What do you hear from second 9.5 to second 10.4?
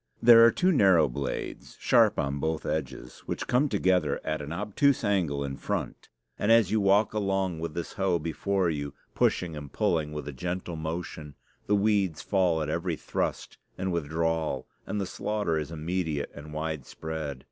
and pulling with a